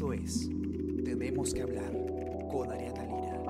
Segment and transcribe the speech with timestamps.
[0.00, 0.48] Esto es
[1.04, 1.92] Tenemos que hablar
[2.50, 3.42] con Ariana Lira.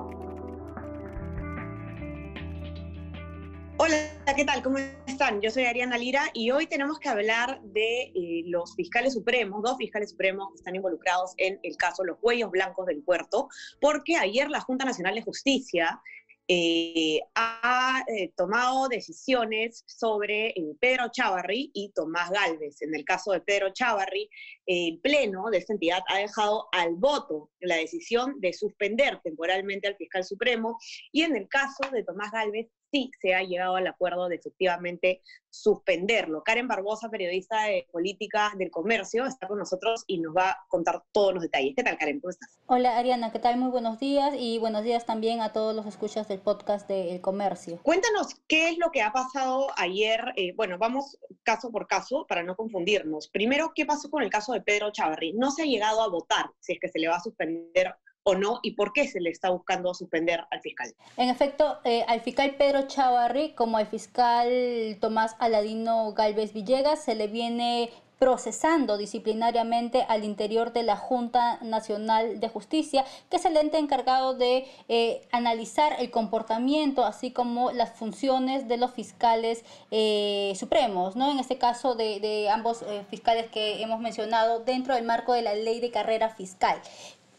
[3.77, 4.61] Hola, ¿qué tal?
[4.61, 4.77] ¿Cómo
[5.07, 5.39] están?
[5.39, 9.77] Yo soy Ariana Lira y hoy tenemos que hablar de eh, los fiscales supremos, dos
[9.77, 13.47] fiscales supremos que están involucrados en el caso Los Huellos Blancos del Puerto,
[13.79, 16.01] porque ayer la Junta Nacional de Justicia
[16.47, 22.81] eh, ha eh, tomado decisiones sobre eh, Pedro Chávarri y Tomás Galvez.
[22.81, 24.29] En el caso de Pedro Chávarri,
[24.65, 29.95] el Pleno de esta entidad ha dejado al voto la decisión de suspender temporalmente al
[29.95, 30.77] fiscal supremo
[31.11, 35.21] y en el caso de Tomás Galvez sí se ha llegado al acuerdo de efectivamente
[35.49, 36.43] suspenderlo.
[36.43, 41.03] Karen Barbosa, periodista de política del comercio, está con nosotros y nos va a contar
[41.11, 41.73] todos los detalles.
[41.75, 42.19] ¿Qué tal, Karen?
[42.19, 42.59] ¿Cómo estás?
[42.67, 43.57] Hola, Ariana, ¿qué tal?
[43.57, 47.79] Muy buenos días y buenos días también a todos los escuchas del podcast del comercio.
[47.83, 50.21] Cuéntanos qué es lo que ha pasado ayer.
[50.35, 53.27] Eh, bueno, vamos caso por caso para no confundirnos.
[53.29, 55.33] Primero, ¿qué pasó con el caso de Pedro Chavarri?
[55.33, 57.93] No se ha llegado a votar si es que se le va a suspender
[58.23, 60.93] o no y por qué se le está buscando suspender al fiscal.
[61.17, 67.15] En efecto, eh, al fiscal Pedro Chavarri como al fiscal Tomás Aladino Galvez Villegas se
[67.15, 73.57] le viene procesando disciplinariamente al interior de la Junta Nacional de Justicia, que es el
[73.57, 80.53] ente encargado de eh, analizar el comportamiento, así como las funciones de los fiscales eh,
[80.55, 81.31] supremos, ¿no?
[81.31, 85.55] En este caso de, de ambos fiscales que hemos mencionado dentro del marco de la
[85.55, 86.79] ley de carrera fiscal.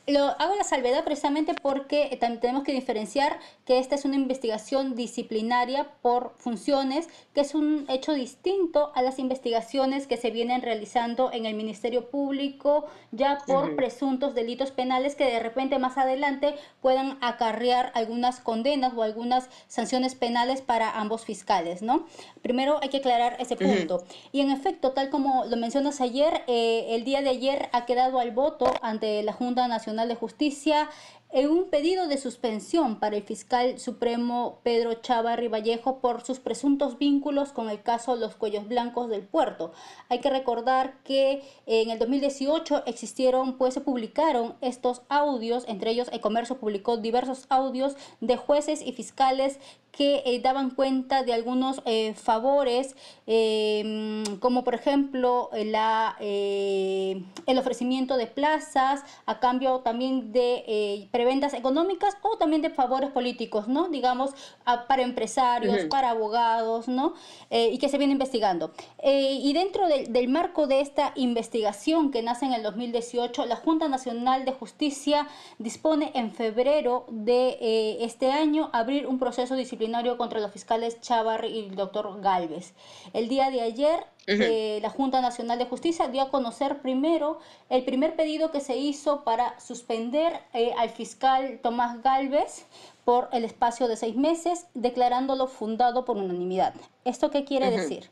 [0.09, 4.17] Lo hago la salvedad precisamente porque eh, también tenemos que diferenciar que esta es una
[4.17, 10.61] investigación disciplinaria por funciones, que es un hecho distinto a las investigaciones que se vienen
[10.61, 16.57] realizando en el Ministerio Público ya por presuntos delitos penales que de repente más adelante
[16.81, 22.07] puedan acarrear algunas condenas o algunas sanciones penales para ambos fiscales, ¿no?
[22.43, 24.03] Primero hay que aclarar ese punto.
[24.33, 28.19] Y en efecto, tal como lo mencionas ayer, eh, el día de ayer ha quedado
[28.19, 30.89] al voto ante la Junta Nacional de Justicia
[31.33, 36.99] en un pedido de suspensión para el fiscal supremo Pedro Chavarri Vallejo por sus presuntos
[36.99, 39.73] vínculos con el caso Los Cuellos Blancos del Puerto.
[40.09, 46.09] Hay que recordar que en el 2018 existieron, pues se publicaron estos audios, entre ellos
[46.13, 49.59] el comercio publicó diversos audios de jueces y fiscales
[49.93, 57.59] que eh, daban cuenta de algunos eh, favores, em, como por ejemplo la, eh, el
[57.59, 63.89] ofrecimiento de plazas a cambio también de preventas económicas o también de favores políticos, ¿no?
[63.89, 64.31] Digamos,
[64.65, 67.15] para empresarios, para abogados, ¿no?
[67.51, 68.73] y que se viene investigando.
[69.03, 74.45] y dentro del marco de esta investigación que nace en el 2018, la Junta Nacional
[74.45, 75.29] de Justicia
[75.59, 79.82] dispone en febrero de este año abrir un proceso disciplinario
[80.17, 82.73] contra los fiscales Chávar y el doctor Galvez.
[83.13, 87.85] El día de ayer, eh, la Junta Nacional de Justicia dio a conocer primero el
[87.85, 92.67] primer pedido que se hizo para suspender eh, al fiscal Tomás Galvez
[93.05, 96.75] por el espacio de seis meses, declarándolo fundado por unanimidad.
[97.05, 98.11] ¿Esto qué quiere decir?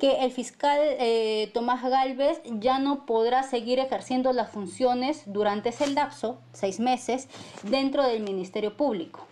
[0.00, 5.86] que el fiscal eh, Tomás Galvez ya no podrá seguir ejerciendo las funciones durante ese
[5.86, 7.28] lapso, seis meses,
[7.62, 9.24] dentro del Ministerio Público.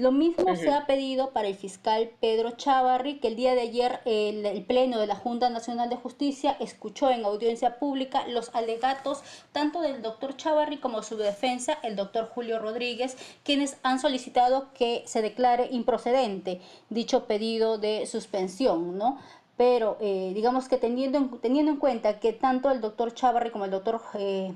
[0.00, 4.00] Lo mismo se ha pedido para el fiscal Pedro Chavarri, que el día de ayer
[4.06, 9.22] el, Pleno de la Junta Nacional de Justicia escuchó en audiencia pública los alegatos
[9.52, 15.02] tanto del doctor Chavarri como su defensa, el doctor Julio Rodríguez, quienes han solicitado que
[15.04, 19.18] se declare improcedente dicho pedido de suspensión, ¿no?
[19.58, 23.66] Pero eh, digamos que teniendo en, teniendo en cuenta que tanto el doctor Chavarri como
[23.66, 24.50] el doctor eh,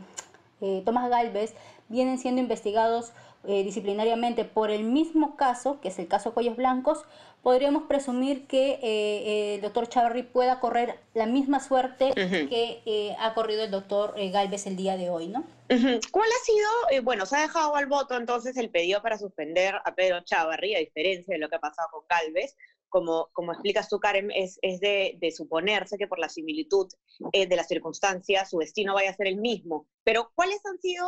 [0.62, 1.53] eh, Tomás Galvez
[1.91, 3.12] vienen siendo investigados
[3.47, 7.05] eh, disciplinariamente por el mismo caso, que es el caso Cuellos Blancos,
[7.43, 13.34] podríamos presumir que eh, el doctor Chavarri pueda correr la misma suerte que eh, ha
[13.34, 15.44] corrido el doctor Galvez el día de hoy, ¿no?
[15.69, 19.95] ¿Cuál ha sido, bueno, se ha dejado al voto entonces el pedido para suspender a
[19.95, 22.57] Pedro Chavarri, a diferencia de lo que ha pasado con Galvez?
[22.89, 26.86] Como, como explicas tú, Karen, es, es de, de, suponerse que por la similitud
[27.33, 29.89] de las circunstancias su destino vaya a ser el mismo.
[30.04, 31.04] Pero, ¿cuáles han sido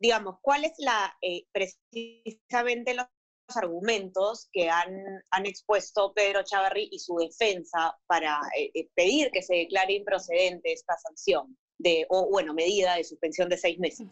[0.00, 3.06] digamos, ¿cuál es la, eh, precisamente los
[3.54, 9.42] argumentos que han, han expuesto Pedro Chavarri y su defensa para eh, eh, pedir que
[9.42, 11.56] se declare improcedente esta sanción?
[11.78, 14.06] De, o bueno, medida de suspensión de seis meses.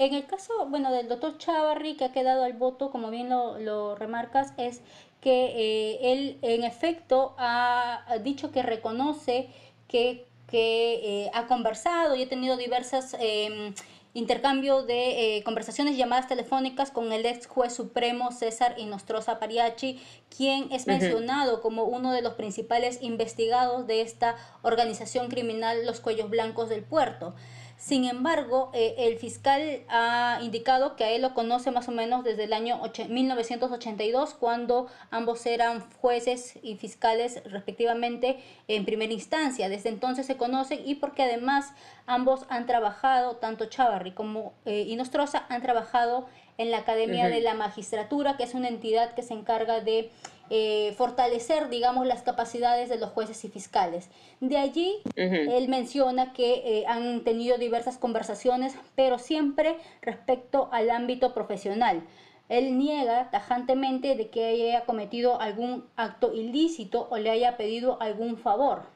[0.00, 3.56] En el caso, bueno, del doctor Chavarri, que ha quedado al voto, como bien lo,
[3.60, 4.80] lo remarcas, es
[5.20, 9.48] que él en efecto ha, dicho que reconoce
[9.86, 13.72] que, que ha conversado y ha tenido diversas em,
[14.14, 20.00] intercambio de eh, conversaciones y llamadas telefónicas con el ex juez supremo César Inostroza Pariachi,
[20.34, 26.30] quien es mencionado como uno de los principales investigados de esta organización criminal Los Cuellos
[26.30, 27.34] Blancos del Puerto.
[27.76, 32.24] Sin embargo, eh, el fiscal ha indicado que a él lo conoce más o menos
[32.24, 39.68] desde el año 1982, cuando ambos eran jueces y fiscales respectivamente en primera instancia.
[39.68, 41.72] Desde entonces se conocen y porque además
[42.06, 47.54] ambos han trabajado, tanto Chavarri como eh, Inostroza, han trabajado en la Academia de la
[47.54, 50.10] Magistratura, que es una entidad que se encarga de
[50.50, 54.10] eh, fortalecer, digamos, las capacidades de los jueces y fiscales.
[54.40, 61.34] De allí, él menciona que eh, han tenido diversas conversaciones, pero siempre respecto al ámbito
[61.34, 62.02] profesional.
[62.48, 68.36] Él niega tajantemente de que haya cometido algún acto ilícito o le haya pedido algún
[68.36, 68.93] favor.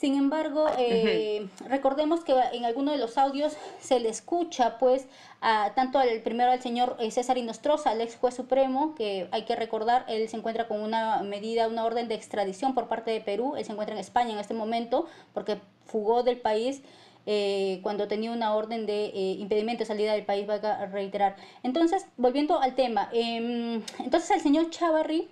[0.00, 5.06] Sin embargo, eh, recordemos que en alguno de los audios se le escucha, pues,
[5.42, 9.44] a, tanto al primero al señor eh, César Inostroza, al ex juez supremo, que hay
[9.44, 13.20] que recordar, él se encuentra con una medida, una orden de extradición por parte de
[13.20, 15.04] Perú, él se encuentra en España en este momento,
[15.34, 16.80] porque fugó del país
[17.26, 21.36] eh, cuando tenía una orden de impedimento de salida del país, va a reiterar.
[21.62, 25.28] Entonces, volviendo al tema, em, entonces el señor Chavarri,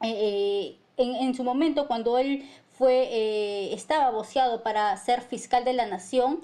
[0.00, 2.44] en, en, su momento, cuando él
[2.90, 6.40] eh, estaba voceado para ser fiscal de la nación,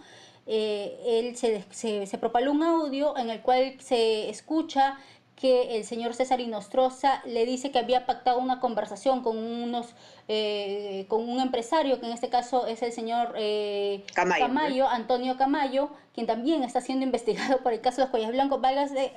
[0.46, 4.98] eh, él se, se, se, propaló un audio en el cual se escucha
[5.38, 9.94] que el señor César Inostroza le dice que había pactado una conversación con unos
[10.26, 15.90] eh, con un empresario que en este caso es el señor eh, Camayo, Antonio Camayo
[16.12, 18.60] quien también está siendo investigado por el caso de los cuellos blancos.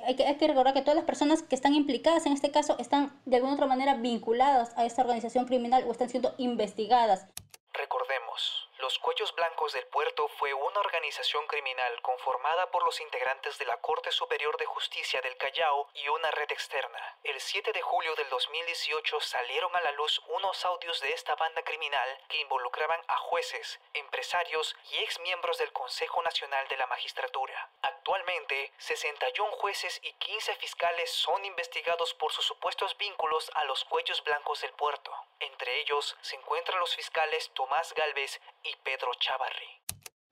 [0.06, 2.76] Hay, que, hay que recordar que todas las personas que están implicadas en este caso
[2.78, 7.26] están de alguna otra manera vinculadas a esta organización criminal o están siendo investigadas.
[7.72, 13.64] Recordemos los Cuellos Blancos del Puerto fue una organización criminal conformada por los integrantes de
[13.64, 17.16] la Corte Superior de Justicia del Callao y una red externa.
[17.22, 21.62] El 7 de julio del 2018 salieron a la luz unos audios de esta banda
[21.62, 27.70] criminal que involucraban a jueces, empresarios y exmiembros del Consejo Nacional de la Magistratura.
[27.82, 34.24] Actualmente, 61 jueces y 15 fiscales son investigados por sus supuestos vínculos a los Cuellos
[34.24, 35.14] Blancos del Puerto.
[35.38, 39.66] Entre ellos se encuentran los fiscales Tomás Galvez y Pedro Chavarri.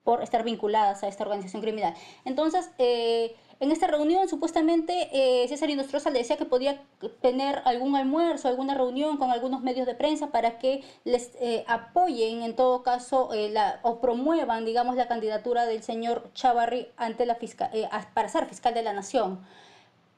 [0.03, 1.95] Por estar vinculadas a esta organización criminal.
[2.25, 6.83] Entonces, eh, en esta reunión, supuestamente, eh, César Inostroza le decía que podía
[7.21, 12.43] tener algún almuerzo, alguna reunión con algunos medios de prensa para que les eh, apoyen,
[12.43, 17.71] en todo caso, la, o promuevan, digamos, la candidatura del señor Chavarri ante la fiscal,
[18.15, 19.45] para ser fiscal de la Nación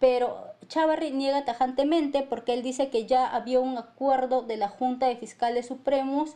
[0.03, 5.07] pero Chavarri niega tajantemente porque él dice que ya había un acuerdo de la Junta
[5.07, 6.35] de Fiscales Supremos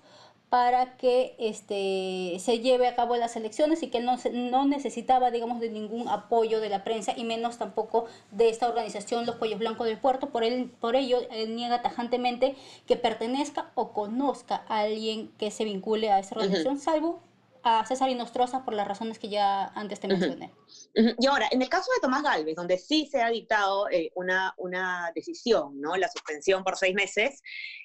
[0.48, 5.60] para que este, se lleve a cabo las elecciones y que no, no necesitaba, digamos,
[5.60, 9.86] de ningún apoyo de la prensa y menos tampoco de esta organización, los Cuellos Blancos
[9.86, 10.30] del Puerto.
[10.30, 12.54] Por, él, por ello, él niega tajantemente
[12.86, 17.20] que pertenezca o conozca a alguien que se vincule a esta organización, salvo
[17.68, 20.52] a César Inostroza por las razones que ya antes te mencioné.
[20.94, 24.54] Y ahora, en el caso de Tomás Galvez, donde sí se ha dictado eh, una,
[24.56, 25.96] una decisión, ¿no?
[25.96, 27.42] la suspensión por seis meses,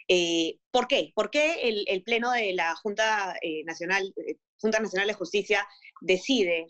[0.08, 1.12] eh, ¿por qué?
[1.16, 4.14] ¿Por qué el, el Pleno de la Junta, eh, Nacional,
[4.60, 5.68] Junta Nacional de Justicia
[6.00, 6.68] decide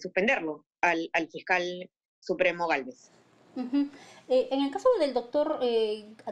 [0.00, 1.90] suspenderlo al, al, fiscal
[2.20, 3.10] supremo Galvez?
[3.56, 5.58] en el caso del doctor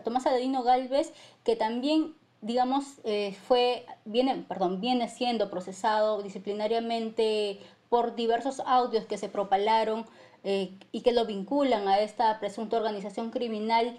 [0.05, 1.13] Tomás Adelino Galvez,
[1.45, 9.17] que también digamos, eh, fue, viene, perdón, viene siendo procesado disciplinariamente por diversos audios que
[9.17, 10.05] se propalaron
[10.43, 13.97] eh, y que lo vinculan a esta presunta organización criminal,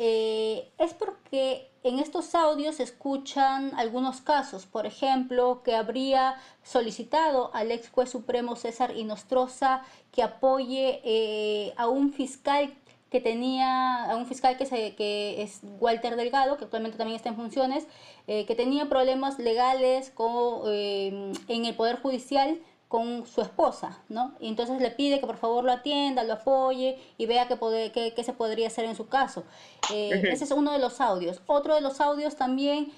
[0.00, 7.54] eh, es porque en estos audios se escuchan algunos casos, por ejemplo, que habría solicitado
[7.54, 12.74] al ex juez supremo César Inostroza que apoye a un fiscal
[13.10, 17.28] que tenía a un fiscal que, se, que es Walter Delgado, que actualmente también está
[17.28, 17.86] en funciones,
[18.28, 24.34] eh, que tenía problemas legales con, eh, en el Poder Judicial con su esposa, ¿no?
[24.40, 28.24] Y entonces le pide que por favor lo atienda, lo apoye y vea qué, qué,
[28.24, 29.44] se podría hacer en su caso.
[29.92, 31.40] Eh, ese es uno de los audios.
[31.46, 32.92] Otro de los audios también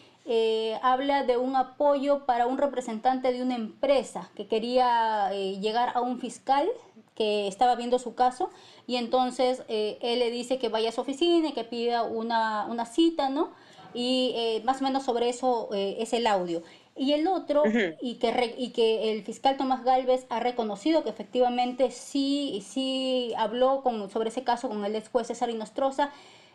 [0.82, 6.20] habla de un apoyo para un representante de una empresa que quería llegar a un
[6.20, 6.68] fiscal
[7.14, 8.50] que estaba viendo su caso
[8.86, 12.66] y entonces eh, él le dice que vaya a su oficina y que pida una,
[12.66, 13.50] una cita, ¿no?
[13.94, 16.62] Y eh, más o menos sobre eso eh, es el audio.
[16.94, 17.62] Y el otro,
[18.02, 23.82] y, que y que el fiscal Tomás Galvez ha reconocido que efectivamente sí, sí habló
[23.82, 26.10] con, sobre ese caso con el ex juez César Inostroza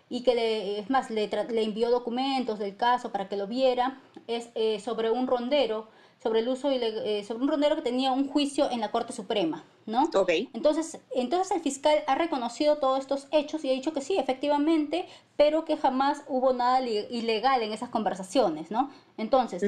[0.10, 4.00] y que le, es más, le, le envió documentos del caso para que lo viera,
[4.28, 4.50] es
[4.84, 5.88] sobre un rondero
[6.22, 9.64] sobre el uso eh, sobre un rondero que tenía un juicio en la Corte Suprema,
[9.86, 10.10] ¿no?
[10.16, 10.32] Ok.
[10.54, 15.08] Entonces, entonces el fiscal ha reconocido todos estos hechos y ha dicho que sí, efectivamente,
[15.36, 18.90] pero que jamás hubo nada ilegal en esas conversaciones, ¿no?
[19.18, 19.64] Entonces,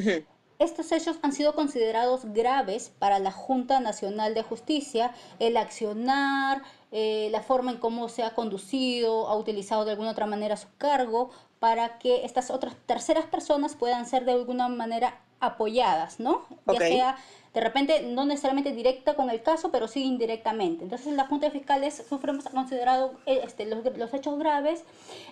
[0.60, 7.30] Estos hechos han sido considerados graves para la Junta Nacional de Justicia, el accionar, eh,
[7.32, 11.30] la forma en cómo se ha conducido, ha utilizado de alguna otra manera su cargo
[11.60, 16.46] para que estas otras terceras personas puedan ser de alguna manera apoyadas, ¿no?
[16.68, 17.18] Ya sea
[17.54, 20.84] de repente no necesariamente directa con el caso, pero sí indirectamente.
[20.84, 24.84] Entonces la Junta de Fiscales Supremos ha considerado eh, este, los, los, hechos graves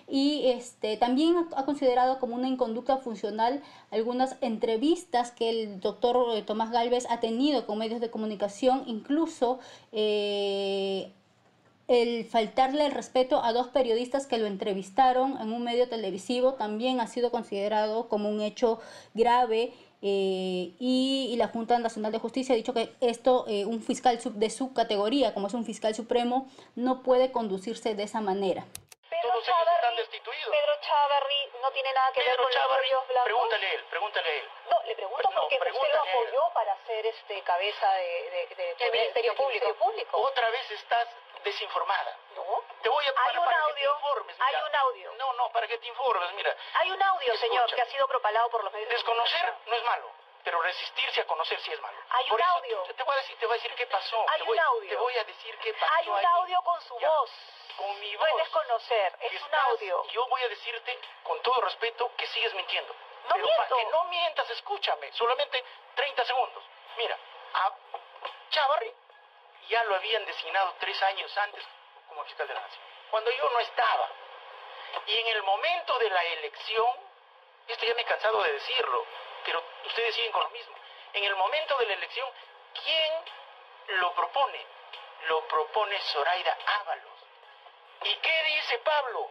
[0.08, 6.42] y este, también ha considerado como una inconducta funcional algunas entrevistas que el doctor eh,
[6.42, 9.60] Tomás Galvez ha tenido con medios de comunicación, incluso
[9.92, 11.12] eh,
[11.86, 17.00] el faltarle el respeto a dos periodistas que lo entrevistaron en un medio televisivo también
[17.00, 18.78] ha sido considerado como un hecho
[19.14, 24.20] grave eh, y, la Junta Nacional de Justicia ha dicho que esto, eh, un fiscal
[24.20, 28.64] sub, de su categoría, como es un fiscal supremo, no puede conducirse de esa manera.
[29.10, 33.24] Pedro Chavarri, Pedro Chavarri no tiene nada que ver con Chavarri, los blancos.
[33.24, 34.44] Pregúntale a él, pregúntale a él.
[34.70, 38.90] No, le pregunto pues porque usted lo apoyó para ser este cabeza de, de, de,
[38.90, 39.74] Ministerio, Público.
[39.74, 40.18] Público.
[40.18, 41.08] Otra vez estás
[41.44, 42.16] desinformada.
[42.34, 42.64] No.
[42.82, 43.74] Te voy a hay un para audio.
[43.74, 45.12] Que te informes, hay un audio.
[45.14, 46.56] No, no, para que te informes, mira.
[46.74, 48.88] Hay un audio, señor, que ha sido propalado por los medios.
[48.90, 50.10] Desconocer no es malo,
[50.44, 51.98] pero resistirse a conocer sí es malo.
[52.10, 52.82] Hay un audio.
[52.82, 54.24] Te voy a decir, te voy a decir qué pasó.
[54.30, 54.90] Hay te voy, un audio.
[54.90, 55.92] Te voy a decir qué pasó.
[55.94, 57.08] Hay un audio con su ya.
[57.08, 57.30] voz.
[57.76, 58.28] Con mi voz.
[58.28, 60.04] No es desconocer, es Estás, un audio.
[60.10, 62.92] Yo voy a decirte con todo respeto que sigues mintiendo.
[62.92, 63.62] No pero miento.
[63.68, 65.64] para que no mientas, escúchame, solamente
[65.94, 66.64] 30 segundos.
[66.96, 67.18] Mira,
[67.54, 67.72] a
[68.50, 68.92] Chavarri
[69.68, 71.64] ya lo habían designado tres años antes
[72.08, 74.08] como fiscal de la nación, cuando yo no estaba.
[75.06, 76.88] Y en el momento de la elección,
[77.66, 79.06] esto ya me he cansado de decirlo,
[79.44, 80.74] pero ustedes siguen con lo mismo.
[81.12, 82.28] En el momento de la elección,
[82.82, 83.12] ¿quién
[84.00, 84.66] lo propone?
[85.28, 87.12] Lo propone Zoraida Ábalos.
[88.04, 89.30] ¿Y qué dice Pablo?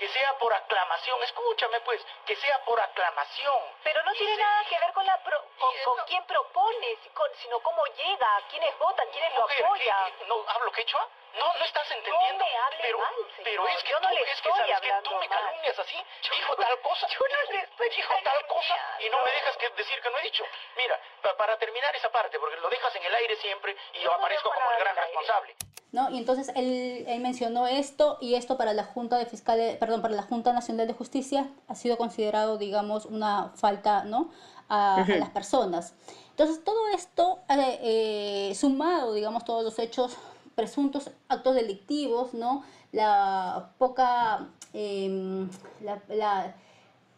[0.00, 3.60] Que sea por aclamación, escúchame pues, que sea por aclamación.
[3.84, 6.96] Pero no Y tiene se- nada que ver con la pro- con, con quién propone,
[7.42, 10.06] sino cómo llega, quiénes votan, quiénes lo apoyan.
[10.06, 11.06] ¿qué- qué- ¿No hablo quechua?
[11.38, 12.44] No, no estás entendiendo.
[12.44, 13.44] me hable pero, mal, señor.
[13.44, 15.28] pero es que Yo no tú, le es que sabes que tú me mal.
[15.28, 19.16] calumnias así, Yo dijo tal cosa, yo no le estoy dijo tal cosa y no
[19.24, 20.44] me dejas que decir que no he dicho.
[20.76, 24.10] Mira, pa- para terminar esa parte, porque lo dejas en el aire siempre y Yo
[24.10, 25.54] no aparezco como el gran el responsable.
[25.92, 26.08] ¿no?
[26.10, 30.14] Y entonces él, él mencionó esto y esto para la Junta de Fiscales, perdón, para
[30.14, 34.30] la Junta Nacional de Justicia ha sido considerado, digamos, una falta, ¿no?
[34.68, 35.94] A, las personas.
[36.30, 40.16] Entonces todo esto, eh, eh, sumado, digamos, todos los hechos
[40.60, 42.62] presuntos actos delictivos, ¿no?
[42.92, 45.48] La poca, em,
[45.86, 46.54] la, la,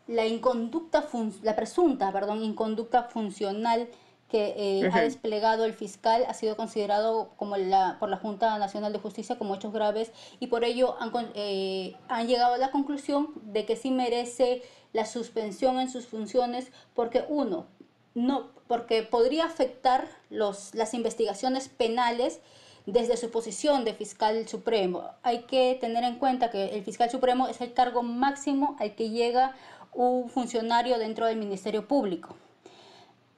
[0.07, 3.89] la inconducta, fun- la presunta, perdón, inconducta funcional
[4.29, 8.91] que eh, ha desplegado el fiscal ha sido considerado como la, por la Junta Nacional
[8.93, 13.29] de Justicia como hechos graves y por ello han, eh, han llegado a la conclusión
[13.55, 14.63] de que sí merece
[14.95, 17.67] la suspensión en sus funciones porque uno,
[18.15, 22.41] no, porque podría afectar los, las investigaciones penales
[22.87, 25.11] desde su posición de fiscal supremo.
[25.23, 29.11] Hay que tener en cuenta que el fiscal supremo es el cargo máximo al que
[29.11, 29.55] llega
[29.93, 32.35] un funcionario dentro del Ministerio Público.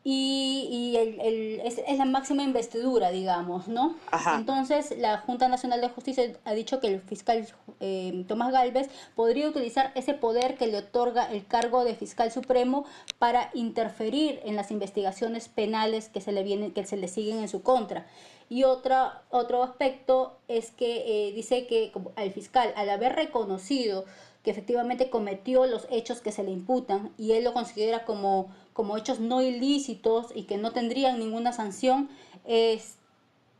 [0.06, 3.96] Y, y el- el- es, es la máxima investidura, digamos, ¿no?
[4.10, 4.36] Ajá.
[4.36, 7.46] Entonces, la Junta Nacional de Justicia ha dicho que el fiscal
[7.80, 12.84] eh, Tomás Galvez podría utilizar ese poder que le otorga el cargo de fiscal supremo
[13.18, 17.48] para interferir en las investigaciones penales que se le, vienen, que se le siguen en
[17.48, 18.06] su contra.
[18.50, 24.04] Y otra, otro aspecto es que eh, dice que como al fiscal, al haber reconocido
[24.44, 28.96] que efectivamente cometió los hechos que se le imputan y él lo considera como, como
[28.96, 32.10] hechos no ilícitos y que no tendrían ninguna sanción,
[32.46, 32.96] es,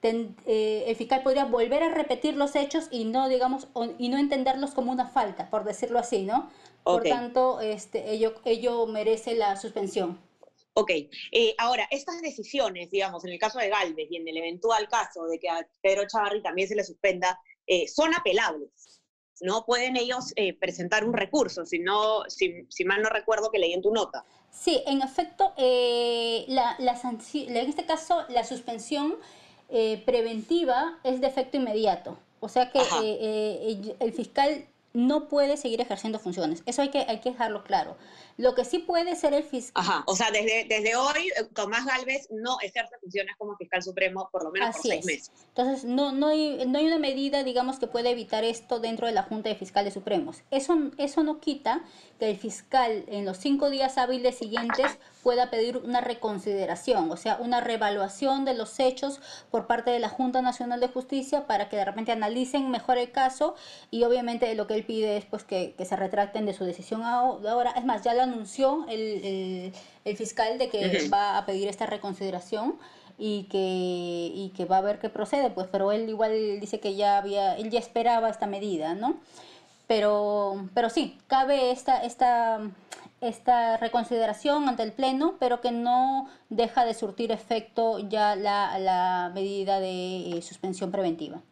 [0.00, 4.08] ten- eh, el fiscal podría volver a repetir los hechos y no, digamos, o- y
[4.08, 6.50] no entenderlos como una falta, por decirlo así, ¿no?
[6.88, 7.06] Por Ok.
[7.06, 10.18] tanto, este, ello, ello merece la suspensión.
[10.76, 10.90] Ok,
[11.32, 15.24] eh, ahora, estas decisiones, digamos, en el caso de Galvez y en el eventual caso
[15.26, 19.00] de que a Pedro Chavarri también se le suspenda, eh, son apelables,
[19.40, 19.64] ¿no?
[19.64, 23.72] Pueden ellos eh, presentar un recurso, si, no, si, si mal no recuerdo que leí
[23.72, 24.24] en tu nota.
[24.50, 29.16] Sí, en efecto, eh, la, la en este caso la suspensión
[29.68, 32.16] eh, preventiva es de efecto inmediato.
[32.40, 36.62] O sea que eh, eh, el- el fiscal no puede seguir ejerciendo funciones.
[36.66, 37.96] Eso hay que, hay que dejarlo claro.
[38.36, 39.82] Lo que sí puede ser el fiscal...
[39.84, 44.28] Ajá, o sea, desde, desde hoy eh, Tomás Galvez no ejerce funciones como fiscal supremo
[44.32, 45.06] por lo menos por Así seis es.
[45.06, 45.30] meses.
[45.48, 49.12] Entonces, no, no, hay, no hay una medida, digamos, que pueda evitar esto dentro de
[49.12, 50.42] la Junta de Fiscales Supremos.
[50.50, 51.84] Eso, eso no quita
[52.18, 57.38] que el fiscal en los cinco días hábiles siguientes pueda pedir una reconsideración, o sea,
[57.40, 61.76] una revaluación de los hechos por parte de la Junta Nacional de Justicia para que
[61.76, 63.54] de repente analicen mejor el caso
[63.90, 67.72] y obviamente lo que él pide es pues que, se retracten de su decisión ahora.
[67.72, 69.72] Es más, ya lo anunció el,
[70.16, 72.76] fiscal de que va a pedir esta reconsideración
[73.18, 76.94] y que, y que va a ver qué procede, pues, pero él igual dice que
[76.96, 79.20] ya había, él ya esperaba esta medida, ¿no?
[79.86, 82.60] Pero, pero sí, cabe esta, esta,
[83.20, 89.30] esta reconsideración ante el Pleno, pero que no deja de surtir efecto ya la, la
[89.34, 91.42] medida de eh, suspensión preventiva.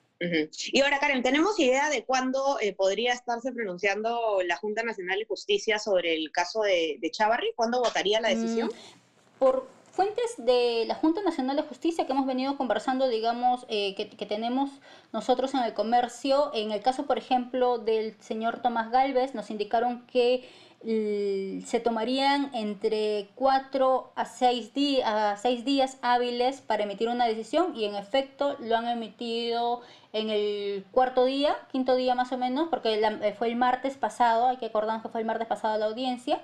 [0.73, 5.25] Y ahora, Karen, ¿tenemos idea de cuándo eh, podría estarse pronunciando la Junta Nacional de
[5.25, 7.53] Justicia sobre el caso de, de Chavarri?
[7.57, 8.69] ¿Cuándo votaría la decisión?
[8.69, 13.95] Mm, por fuentes de la Junta Nacional de Justicia que hemos venido conversando, digamos, eh,
[13.95, 14.71] que, tenemos
[15.13, 20.07] nosotros en el comercio, en el caso, por ejemplo, del señor Tomás Galvez, nos indicaron
[20.07, 20.49] que
[20.83, 24.73] se tomarían entre cuatro a seis,
[25.05, 29.83] a seis días hábiles para emitir una decisión y en efecto lo han emitido
[30.13, 34.49] en el cuarto día, quinto día más o menos, porque eh, fue el martes pasado,
[34.49, 36.41] hay que acordarnos que fue el martes pasado la audiencia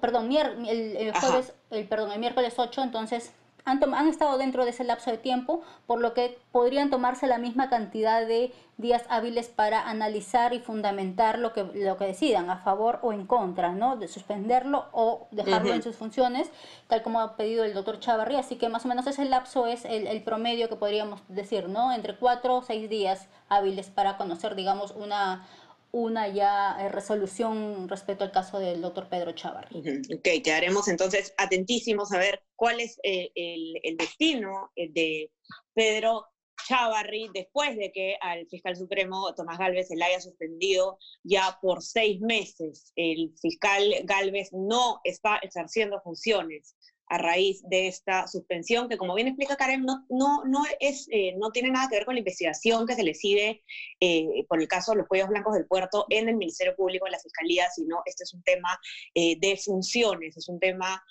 [0.00, 3.32] perdón, el, jueves, el, perdón, el miércoles 8, entonces
[3.64, 7.38] han, han, estado dentro de ese lapso de tiempo, por lo que podrían tomarse la
[7.38, 12.58] misma cantidad de días hábiles para analizar y fundamentar lo que, lo que decidan, a
[12.58, 13.96] favor o en contra, ¿no?
[13.96, 16.48] De suspenderlo o dejarlo en sus funciones,
[16.86, 18.36] tal como ha pedido el doctor Chavarri.
[18.36, 21.92] Así que más o menos ese lapso es el, el promedio que podríamos decir, ¿no?
[21.92, 25.46] Entre cuatro o seis días hábiles para conocer, digamos, una
[25.92, 29.78] una ya eh, resolución respecto al caso del doctor Pedro Chavarri.
[29.78, 35.32] Ok, quedaremos entonces atentísimos a ver cuál es eh, el, destino eh, de
[35.74, 36.26] Pedro
[36.68, 41.82] Chavarri después de que al fiscal supremo Tomás Galvez se le haya suspendido ya por
[41.82, 42.92] seis meses.
[42.96, 46.76] El fiscal Galvez no está ejerciendo funciones
[47.08, 51.34] a raíz de esta suspensión, que como bien explica Karen, no, no, no, es, eh,
[51.38, 53.62] no tiene nada que ver con la investigación que se le sigue
[54.00, 57.12] eh, por el caso de los cuellos blancos del puerto en el Ministerio Público, en
[57.12, 58.78] la Fiscalía, sino este es un tema
[59.14, 61.02] eh, de funciones, es un tema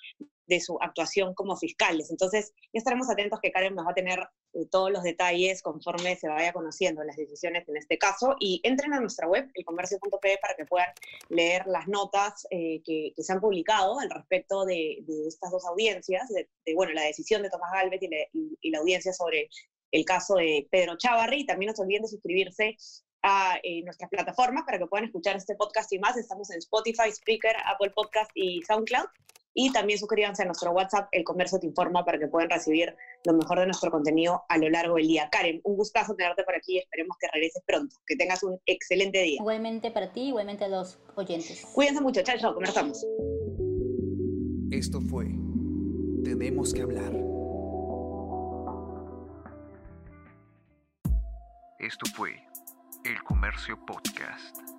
[0.46, 2.10] de su actuación como fiscales.
[2.10, 4.20] Entonces, ya estaremos atentos que Karen nos va a tener
[4.52, 8.36] eh, todos los detalles conforme se vaya conociendo las decisiones en este caso.
[8.40, 10.88] Y entren a nuestra web, elcomercio.pe, para que puedan
[11.28, 16.48] leer las notas eh, que, se han publicado al respecto de, estas dos audiencias, de,
[16.74, 19.48] bueno, la decisión de Tomás Galvez y, la audiencia sobre
[19.92, 21.40] el caso de Pedro Chavarri.
[21.40, 22.76] Y también no se olviden de suscribirse
[23.22, 26.16] a eh, nuestras plataformas para que puedan escuchar este podcast y más.
[26.16, 29.06] Estamos en Spotify, Speaker, Apple Podcast y SoundCloud.
[29.58, 33.32] Y también suscríbanse a nuestro WhatsApp, El Comercio Te Informa, para que puedan recibir lo
[33.32, 35.30] mejor de nuestro contenido a lo largo del día.
[35.32, 36.76] Karen, un gustazo tenerte por aquí.
[36.78, 37.96] Esperemos que regreses pronto.
[38.06, 39.36] Que tengas un excelente día.
[39.40, 41.66] Igualmente para ti, igualmente a los oyentes.
[41.72, 42.20] Cuídense mucho.
[42.22, 42.52] Chao, chao.
[42.52, 43.02] Conversamos.
[44.70, 45.24] Esto fue
[46.22, 47.12] Tenemos que hablar.
[51.78, 52.32] Esto fue
[53.04, 54.75] El Comercio Podcast.